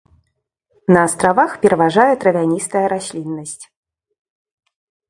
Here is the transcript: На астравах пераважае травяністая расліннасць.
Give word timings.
На 0.95 1.01
астравах 1.09 1.51
пераважае 1.65 2.09
травяністая 2.25 2.85
расліннасць. 2.95 3.63